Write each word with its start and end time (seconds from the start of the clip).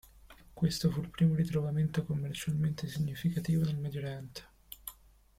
Questo 0.51 0.89
fu 0.89 0.99
il 0.99 1.11
primo 1.11 1.35
ritrovamento 1.35 2.03
commercialmente 2.03 2.87
significativo 2.87 3.63
nel 3.65 3.77
Medio 3.77 3.99
Oriente. 3.99 4.41